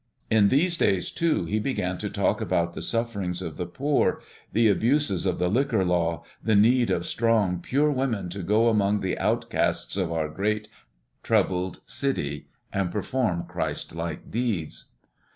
In 0.31 0.49
these 0.49 0.77
days, 0.77 1.11
too, 1.11 1.45
he 1.45 1.59
began 1.59 1.99
to 1.99 2.09
talk 2.09 2.41
about 2.41 2.73
the 2.73 2.81
sufferings 2.81 3.39
of 3.39 3.55
the 3.57 3.67
poor, 3.67 4.19
the 4.51 4.67
abuses 4.67 5.27
of 5.27 5.37
the 5.37 5.47
liquor 5.47 5.85
law, 5.85 6.23
the 6.43 6.55
need 6.55 6.89
of 6.89 7.05
strong, 7.05 7.59
pure 7.59 7.91
women 7.91 8.27
to 8.29 8.41
go 8.41 8.67
among 8.67 9.01
the 9.01 9.19
outcasts 9.19 9.95
of 9.97 10.11
our 10.11 10.27
great, 10.27 10.67
troubled 11.21 11.81
city 11.85 12.47
and 12.73 12.91
perform 12.91 13.43
Christlike 13.45 14.31
deeds. 14.31 14.85